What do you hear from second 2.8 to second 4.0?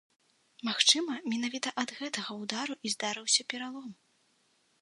і здарыўся пералом.